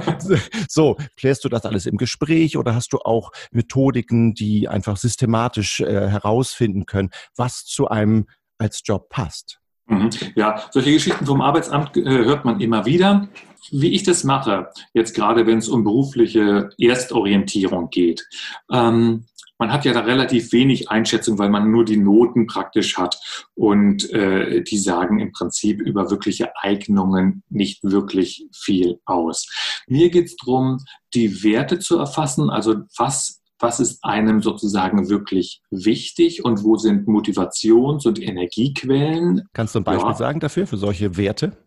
so, 0.68 0.98
klärst 1.18 1.44
du 1.44 1.50
das 1.50 1.66
alles 1.66 1.86
im 1.86 1.98
Gespräch 1.98 2.58
oder 2.58 2.76
hast 2.76 2.94
du 2.94 3.00
auch 3.00 3.32
Methodiken, 3.52 4.34
die 4.34 4.68
einfach 4.68 4.98
systematisch 4.98 5.82
äh, 5.82 6.10
herausfinden 6.10 6.86
können, 6.86 7.10
was 7.36 7.66
zu 7.66 7.88
einem 7.88 8.28
als 8.58 8.82
Job 8.86 9.10
passt? 9.10 9.61
Mhm. 9.92 10.10
Ja, 10.36 10.64
solche 10.72 10.94
Geschichten 10.94 11.26
vom 11.26 11.42
Arbeitsamt 11.42 11.98
äh, 11.98 12.04
hört 12.04 12.46
man 12.46 12.62
immer 12.62 12.86
wieder. 12.86 13.28
Wie 13.72 13.94
ich 13.94 14.04
das 14.04 14.24
mache, 14.24 14.70
jetzt 14.94 15.16
gerade 15.16 15.46
wenn 15.46 15.60
es 15.60 15.70
um 15.70 15.84
berufliche 15.84 16.70
Erstorientierung 16.78 17.90
geht, 17.90 18.28
ähm, 18.72 19.26
man 19.62 19.72
hat 19.72 19.86
ja 19.86 19.94
da 19.94 20.00
relativ 20.00 20.54
wenig 20.54 20.90
Einschätzung, 20.90 21.38
weil 21.38 21.50
man 21.50 21.70
nur 21.70 21.86
die 21.86 21.98
Noten 21.98 22.48
praktisch 22.48 22.98
hat 22.98 23.20
und 23.54 24.10
äh, 24.10 24.64
die 24.64 24.78
sagen 24.80 25.20
im 25.20 25.32
Prinzip 25.32 25.80
über 25.82 26.10
wirkliche 26.10 26.50
Eignungen 26.56 27.44
nicht 27.48 27.84
wirklich 27.84 28.48
viel 28.52 29.00
aus. 29.06 29.48
Mir 29.88 30.10
geht 30.10 30.26
es 30.26 30.36
darum, 30.38 30.80
die 31.14 31.44
Werte 31.44 31.78
zu 31.78 32.00
erfassen, 32.00 32.50
also 32.50 32.78
was 32.98 33.41
was 33.62 33.80
ist 33.80 34.04
einem 34.04 34.42
sozusagen 34.42 35.10
wirklich 35.10 35.62
wichtig 35.70 36.44
und 36.44 36.64
wo 36.64 36.78
sind 36.78 37.08
Motivations- 37.08 38.08
und 38.08 38.22
Energiequellen. 38.22 39.48
Kannst 39.54 39.76
du 39.76 39.80
ein 39.80 39.84
Beispiel 39.84 40.12
ja. 40.12 40.16
sagen 40.16 40.40
dafür, 40.40 40.68
für 40.68 40.78
solche 40.78 41.18
Werte? 41.18 41.58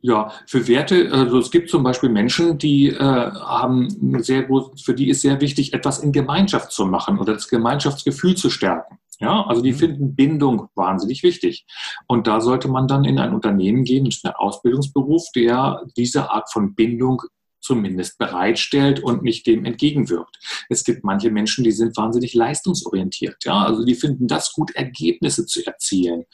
Ja, 0.00 0.30
für 0.46 0.68
Werte, 0.68 1.10
also 1.10 1.38
es 1.38 1.50
gibt 1.50 1.70
zum 1.70 1.82
Beispiel 1.82 2.08
Menschen, 2.08 2.56
die 2.56 2.88
äh, 2.88 2.96
haben 2.98 4.22
sehr 4.22 4.44
gut, 4.44 4.80
für 4.80 4.94
die 4.94 5.08
ist 5.08 5.22
sehr 5.22 5.40
wichtig, 5.40 5.74
etwas 5.74 5.98
in 5.98 6.12
Gemeinschaft 6.12 6.70
zu 6.70 6.86
machen 6.86 7.18
oder 7.18 7.34
das 7.34 7.48
Gemeinschaftsgefühl 7.48 8.36
zu 8.36 8.48
stärken. 8.48 8.98
Ja, 9.20 9.44
also 9.46 9.60
die 9.60 9.72
mhm. 9.72 9.76
finden 9.76 10.14
Bindung 10.14 10.68
wahnsinnig 10.76 11.24
wichtig. 11.24 11.66
Und 12.06 12.28
da 12.28 12.40
sollte 12.40 12.68
man 12.68 12.86
dann 12.86 13.04
in 13.04 13.18
ein 13.18 13.34
Unternehmen 13.34 13.82
gehen, 13.82 14.06
in 14.06 14.12
einen 14.22 14.34
Ausbildungsberuf, 14.34 15.24
der 15.34 15.82
diese 15.96 16.30
Art 16.30 16.52
von 16.52 16.76
Bindung 16.76 17.22
zumindest 17.60 18.18
bereitstellt 18.18 19.00
und 19.00 19.22
nicht 19.22 19.46
dem 19.46 19.64
entgegenwirkt. 19.64 20.38
Es 20.68 20.84
gibt 20.84 21.04
manche 21.04 21.30
Menschen, 21.30 21.64
die 21.64 21.72
sind 21.72 21.96
wahnsinnig 21.96 22.34
leistungsorientiert. 22.34 23.44
Ja? 23.44 23.64
Also 23.64 23.84
die 23.84 23.94
finden 23.94 24.26
das 24.26 24.52
gut, 24.52 24.74
Ergebnisse 24.74 25.46
zu 25.46 25.64
erzielen. 25.66 26.24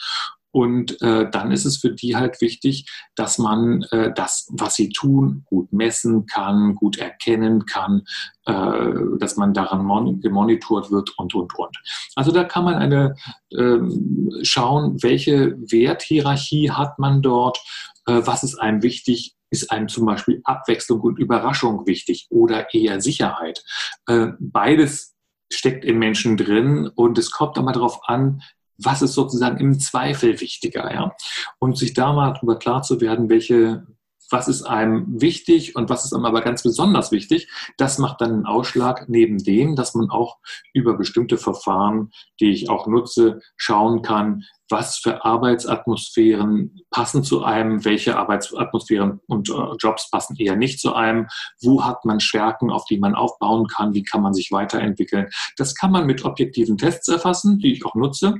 Und 0.54 1.02
äh, 1.02 1.28
dann 1.28 1.50
ist 1.50 1.64
es 1.64 1.78
für 1.78 1.90
die 1.90 2.14
halt 2.14 2.40
wichtig, 2.40 2.86
dass 3.16 3.38
man 3.38 3.82
äh, 3.90 4.12
das, 4.14 4.46
was 4.52 4.76
sie 4.76 4.90
tun, 4.90 5.42
gut 5.46 5.72
messen 5.72 6.26
kann, 6.26 6.76
gut 6.76 6.96
erkennen 6.96 7.66
kann, 7.66 8.02
äh, 8.46 8.92
dass 9.18 9.36
man 9.36 9.52
daran 9.52 10.20
gemonitort 10.20 10.92
wird 10.92 11.10
und, 11.18 11.34
und, 11.34 11.58
und. 11.58 11.76
Also 12.14 12.30
da 12.30 12.44
kann 12.44 12.64
man 12.66 12.74
eine 12.74 13.16
ähm, 13.50 14.30
schauen, 14.42 15.02
welche 15.02 15.56
Werthierarchie 15.58 16.70
hat 16.70 17.00
man 17.00 17.20
dort, 17.20 17.58
äh, 18.06 18.20
was 18.24 18.44
ist 18.44 18.54
einem 18.54 18.84
wichtig, 18.84 19.34
ist 19.54 19.70
einem 19.70 19.88
zum 19.88 20.04
Beispiel 20.04 20.40
Abwechslung 20.44 21.00
und 21.00 21.18
Überraschung 21.18 21.86
wichtig 21.86 22.26
oder 22.28 22.74
eher 22.74 23.00
Sicherheit? 23.00 23.64
Äh, 24.06 24.32
beides 24.40 25.14
steckt 25.52 25.84
im 25.84 25.98
Menschen 25.98 26.36
drin 26.36 26.90
und 26.94 27.16
es 27.18 27.30
kommt 27.30 27.56
immer 27.56 27.72
darauf 27.72 28.00
an, 28.08 28.42
was 28.76 29.02
ist 29.02 29.14
sozusagen 29.14 29.58
im 29.58 29.78
Zweifel 29.78 30.40
wichtiger, 30.40 30.92
ja? 30.92 31.14
Und 31.60 31.78
sich 31.78 31.94
da 31.94 32.12
mal 32.12 32.32
darüber 32.34 32.58
klar 32.58 32.82
zu 32.82 33.00
werden, 33.00 33.30
welche, 33.30 33.86
was 34.34 34.48
ist 34.48 34.64
einem 34.64 35.06
wichtig 35.22 35.76
und 35.76 35.88
was 35.90 36.04
ist 36.04 36.12
einem 36.12 36.24
aber 36.24 36.40
ganz 36.40 36.64
besonders 36.64 37.12
wichtig, 37.12 37.48
das 37.78 37.98
macht 37.98 38.20
dann 38.20 38.32
einen 38.32 38.46
Ausschlag 38.46 39.08
neben 39.08 39.38
dem, 39.38 39.76
dass 39.76 39.94
man 39.94 40.10
auch 40.10 40.38
über 40.72 40.96
bestimmte 40.96 41.38
Verfahren, 41.38 42.10
die 42.40 42.50
ich 42.50 42.68
auch 42.68 42.88
nutze, 42.88 43.38
schauen 43.56 44.02
kann, 44.02 44.42
was 44.68 44.96
für 44.96 45.24
Arbeitsatmosphären 45.24 46.80
passen 46.90 47.22
zu 47.22 47.44
einem, 47.44 47.84
welche 47.84 48.16
Arbeitsatmosphären 48.18 49.20
und 49.28 49.50
äh, 49.50 49.76
Jobs 49.78 50.10
passen 50.10 50.34
eher 50.36 50.56
nicht 50.56 50.80
zu 50.80 50.94
einem, 50.94 51.28
wo 51.62 51.84
hat 51.84 52.04
man 52.04 52.18
Stärken, 52.18 52.72
auf 52.72 52.86
die 52.86 52.98
man 52.98 53.14
aufbauen 53.14 53.68
kann, 53.68 53.94
wie 53.94 54.02
kann 54.02 54.22
man 54.22 54.34
sich 54.34 54.50
weiterentwickeln. 54.50 55.28
Das 55.58 55.76
kann 55.76 55.92
man 55.92 56.06
mit 56.06 56.24
objektiven 56.24 56.76
Tests 56.76 57.06
erfassen, 57.06 57.60
die 57.60 57.72
ich 57.72 57.86
auch 57.86 57.94
nutze. 57.94 58.34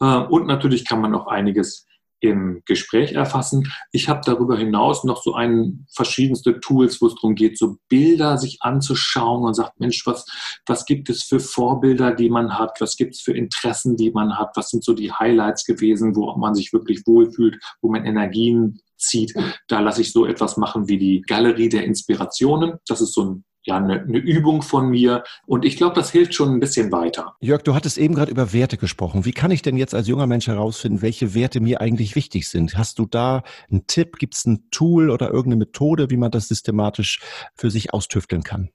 Äh, 0.00 0.16
und 0.16 0.48
natürlich 0.48 0.84
kann 0.84 1.00
man 1.00 1.14
auch 1.14 1.28
einiges 1.28 1.87
im 2.20 2.62
Gespräch 2.64 3.12
erfassen. 3.12 3.72
Ich 3.92 4.08
habe 4.08 4.20
darüber 4.24 4.56
hinaus 4.56 5.04
noch 5.04 5.22
so 5.22 5.34
ein 5.34 5.86
verschiedenste 5.92 6.60
Tools, 6.60 7.00
wo 7.00 7.06
es 7.06 7.14
darum 7.14 7.34
geht, 7.34 7.58
so 7.58 7.76
Bilder 7.88 8.38
sich 8.38 8.58
anzuschauen 8.60 9.44
und 9.44 9.54
sagt, 9.54 9.78
Mensch, 9.78 10.06
was, 10.06 10.26
was 10.66 10.84
gibt 10.84 11.08
es 11.10 11.22
für 11.22 11.40
Vorbilder, 11.40 12.12
die 12.14 12.30
man 12.30 12.58
hat? 12.58 12.80
Was 12.80 12.96
gibt 12.96 13.14
es 13.14 13.20
für 13.20 13.32
Interessen, 13.32 13.96
die 13.96 14.10
man 14.10 14.38
hat? 14.38 14.50
Was 14.56 14.70
sind 14.70 14.84
so 14.84 14.94
die 14.94 15.12
Highlights 15.12 15.64
gewesen, 15.64 16.16
wo 16.16 16.34
man 16.36 16.54
sich 16.54 16.72
wirklich 16.72 17.06
wohlfühlt, 17.06 17.58
wo 17.80 17.90
man 17.90 18.04
Energien 18.04 18.80
zieht? 18.96 19.34
Da 19.68 19.80
lasse 19.80 20.02
ich 20.02 20.12
so 20.12 20.26
etwas 20.26 20.56
machen 20.56 20.88
wie 20.88 20.98
die 20.98 21.22
Galerie 21.22 21.68
der 21.68 21.84
Inspirationen. 21.84 22.78
Das 22.86 23.00
ist 23.00 23.14
so 23.14 23.24
ein 23.24 23.44
ja, 23.68 23.76
eine, 23.76 24.00
eine 24.00 24.18
Übung 24.18 24.62
von 24.62 24.88
mir. 24.88 25.22
Und 25.46 25.64
ich 25.64 25.76
glaube, 25.76 25.94
das 25.94 26.10
hilft 26.10 26.34
schon 26.34 26.54
ein 26.54 26.60
bisschen 26.60 26.90
weiter. 26.90 27.36
Jörg, 27.40 27.62
du 27.62 27.74
hattest 27.74 27.98
eben 27.98 28.14
gerade 28.14 28.30
über 28.30 28.52
Werte 28.52 28.78
gesprochen. 28.78 29.26
Wie 29.26 29.32
kann 29.32 29.50
ich 29.50 29.62
denn 29.62 29.76
jetzt 29.76 29.94
als 29.94 30.08
junger 30.08 30.26
Mensch 30.26 30.46
herausfinden, 30.46 31.02
welche 31.02 31.34
Werte 31.34 31.60
mir 31.60 31.80
eigentlich 31.80 32.16
wichtig 32.16 32.48
sind? 32.48 32.78
Hast 32.78 32.98
du 32.98 33.04
da 33.04 33.42
einen 33.70 33.86
Tipp? 33.86 34.16
Gibt 34.18 34.34
es 34.34 34.46
ein 34.46 34.70
Tool 34.70 35.10
oder 35.10 35.26
irgendeine 35.28 35.66
Methode, 35.66 36.10
wie 36.10 36.16
man 36.16 36.30
das 36.30 36.48
systematisch 36.48 37.20
für 37.54 37.70
sich 37.70 37.92
austüfteln 37.92 38.42
kann? 38.42 38.70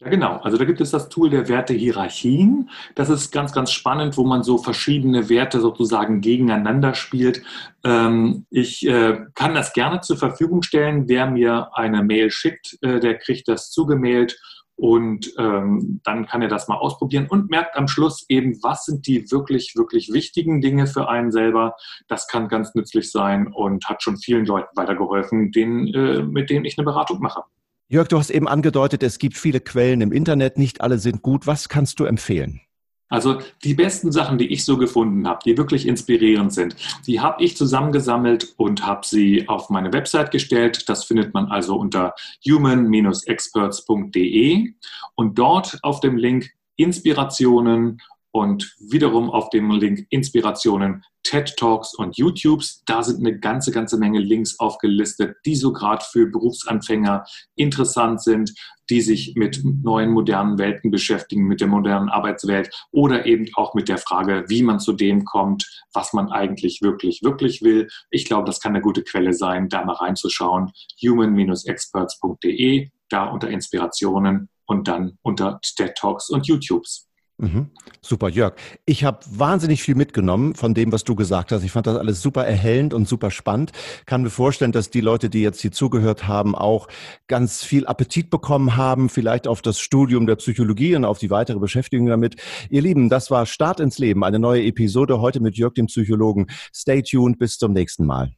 Ja, 0.00 0.10
genau. 0.10 0.36
Also 0.38 0.56
da 0.58 0.64
gibt 0.64 0.80
es 0.80 0.92
das 0.92 1.08
Tool 1.08 1.28
der 1.28 1.48
Wertehierarchien. 1.48 2.70
Das 2.94 3.10
ist 3.10 3.32
ganz, 3.32 3.52
ganz 3.52 3.72
spannend, 3.72 4.16
wo 4.16 4.24
man 4.24 4.44
so 4.44 4.58
verschiedene 4.58 5.28
Werte 5.28 5.60
sozusagen 5.60 6.20
gegeneinander 6.20 6.94
spielt. 6.94 7.42
Ähm, 7.82 8.46
ich 8.48 8.86
äh, 8.86 9.18
kann 9.34 9.56
das 9.56 9.72
gerne 9.72 10.00
zur 10.00 10.16
Verfügung 10.16 10.62
stellen. 10.62 11.08
Wer 11.08 11.28
mir 11.28 11.70
eine 11.72 12.04
Mail 12.04 12.30
schickt, 12.30 12.78
äh, 12.82 13.00
der 13.00 13.18
kriegt 13.18 13.48
das 13.48 13.72
zugemailt 13.72 14.38
und 14.76 15.32
ähm, 15.36 16.00
dann 16.04 16.26
kann 16.26 16.42
er 16.42 16.48
das 16.48 16.68
mal 16.68 16.76
ausprobieren 16.76 17.26
und 17.28 17.50
merkt 17.50 17.76
am 17.76 17.88
Schluss 17.88 18.24
eben, 18.28 18.56
was 18.62 18.84
sind 18.84 19.08
die 19.08 19.28
wirklich, 19.32 19.74
wirklich 19.74 20.12
wichtigen 20.12 20.60
Dinge 20.60 20.86
für 20.86 21.08
einen 21.08 21.32
selber. 21.32 21.74
Das 22.06 22.28
kann 22.28 22.46
ganz 22.46 22.72
nützlich 22.76 23.10
sein 23.10 23.48
und 23.48 23.86
hat 23.86 24.04
schon 24.04 24.16
vielen 24.16 24.46
Leuten 24.46 24.76
weitergeholfen, 24.76 25.50
denen, 25.50 25.92
äh, 25.92 26.22
mit 26.22 26.50
denen 26.50 26.64
ich 26.64 26.78
eine 26.78 26.84
Beratung 26.84 27.18
mache. 27.18 27.42
Jörg, 27.90 28.08
du 28.08 28.18
hast 28.18 28.28
eben 28.28 28.46
angedeutet, 28.46 29.02
es 29.02 29.18
gibt 29.18 29.38
viele 29.38 29.60
Quellen 29.60 30.02
im 30.02 30.12
Internet, 30.12 30.58
nicht 30.58 30.82
alle 30.82 30.98
sind 30.98 31.22
gut. 31.22 31.46
Was 31.46 31.70
kannst 31.70 31.98
du 32.00 32.04
empfehlen? 32.04 32.60
Also 33.08 33.38
die 33.64 33.72
besten 33.72 34.12
Sachen, 34.12 34.36
die 34.36 34.48
ich 34.48 34.66
so 34.66 34.76
gefunden 34.76 35.26
habe, 35.26 35.40
die 35.42 35.56
wirklich 35.56 35.86
inspirierend 35.86 36.52
sind, 36.52 36.76
die 37.06 37.20
habe 37.20 37.42
ich 37.42 37.56
zusammengesammelt 37.56 38.52
und 38.58 38.84
habe 38.84 39.06
sie 39.06 39.48
auf 39.48 39.70
meine 39.70 39.94
Website 39.94 40.30
gestellt. 40.30 40.90
Das 40.90 41.04
findet 41.04 41.32
man 41.32 41.46
also 41.46 41.76
unter 41.76 42.12
human-experts.de 42.46 44.74
und 45.14 45.38
dort 45.38 45.78
auf 45.82 46.00
dem 46.00 46.18
Link 46.18 46.50
Inspirationen 46.76 48.02
und 48.30 48.74
wiederum 48.78 49.30
auf 49.30 49.50
dem 49.50 49.70
Link 49.70 50.06
Inspirationen 50.10 51.04
TED 51.22 51.56
Talks 51.56 51.94
und 51.94 52.16
YouTubes. 52.16 52.82
Da 52.86 53.02
sind 53.02 53.18
eine 53.20 53.38
ganze, 53.38 53.70
ganze 53.70 53.98
Menge 53.98 54.20
Links 54.20 54.58
aufgelistet, 54.58 55.36
die 55.44 55.56
so 55.56 55.72
gerade 55.72 56.04
für 56.10 56.26
Berufsanfänger 56.26 57.24
interessant 57.54 58.22
sind, 58.22 58.54
die 58.88 59.02
sich 59.02 59.34
mit 59.36 59.60
neuen 59.62 60.10
modernen 60.10 60.58
Welten 60.58 60.90
beschäftigen, 60.90 61.44
mit 61.44 61.60
der 61.60 61.68
modernen 61.68 62.08
Arbeitswelt 62.08 62.70
oder 62.92 63.26
eben 63.26 63.46
auch 63.54 63.74
mit 63.74 63.88
der 63.88 63.98
Frage, 63.98 64.44
wie 64.48 64.62
man 64.62 64.80
zu 64.80 64.94
dem 64.94 65.24
kommt, 65.24 65.66
was 65.92 66.12
man 66.14 66.30
eigentlich 66.30 66.80
wirklich, 66.80 67.22
wirklich 67.22 67.60
will. 67.62 67.88
Ich 68.10 68.24
glaube, 68.24 68.46
das 68.46 68.60
kann 68.60 68.72
eine 68.72 68.80
gute 68.80 69.02
Quelle 69.02 69.34
sein, 69.34 69.68
da 69.68 69.84
mal 69.84 69.96
reinzuschauen. 69.96 70.72
human-experts.de, 71.02 72.88
da 73.10 73.24
unter 73.24 73.50
Inspirationen 73.50 74.48
und 74.64 74.88
dann 74.88 75.18
unter 75.22 75.60
TED 75.62 75.94
Talks 75.94 76.30
und 76.30 76.46
YouTubes. 76.46 77.07
Mhm. 77.40 77.70
Super, 78.00 78.28
Jörg. 78.28 78.54
Ich 78.84 79.04
habe 79.04 79.20
wahnsinnig 79.30 79.80
viel 79.82 79.94
mitgenommen 79.94 80.56
von 80.56 80.74
dem, 80.74 80.90
was 80.90 81.04
du 81.04 81.14
gesagt 81.14 81.52
hast. 81.52 81.62
Ich 81.62 81.70
fand 81.70 81.86
das 81.86 81.96
alles 81.96 82.20
super 82.20 82.44
erhellend 82.44 82.94
und 82.94 83.06
super 83.06 83.30
spannend. 83.30 83.70
Kann 84.06 84.22
mir 84.22 84.30
vorstellen, 84.30 84.72
dass 84.72 84.90
die 84.90 85.00
Leute, 85.00 85.30
die 85.30 85.42
jetzt 85.42 85.60
hier 85.60 85.70
zugehört 85.70 86.26
haben, 86.26 86.56
auch 86.56 86.88
ganz 87.28 87.62
viel 87.62 87.86
Appetit 87.86 88.28
bekommen 88.28 88.76
haben, 88.76 89.08
vielleicht 89.08 89.46
auf 89.46 89.62
das 89.62 89.78
Studium 89.78 90.26
der 90.26 90.36
Psychologie 90.36 90.96
und 90.96 91.04
auf 91.04 91.18
die 91.18 91.30
weitere 91.30 91.60
Beschäftigung 91.60 92.08
damit. 92.08 92.36
Ihr 92.70 92.82
Lieben, 92.82 93.08
das 93.08 93.30
war 93.30 93.46
Start 93.46 93.78
ins 93.78 93.98
Leben, 93.98 94.24
eine 94.24 94.40
neue 94.40 94.64
Episode 94.64 95.20
heute 95.20 95.38
mit 95.40 95.56
Jörg, 95.56 95.74
dem 95.74 95.86
Psychologen. 95.86 96.48
Stay 96.74 97.02
tuned, 97.02 97.38
bis 97.38 97.56
zum 97.56 97.72
nächsten 97.72 98.04
Mal. 98.04 98.37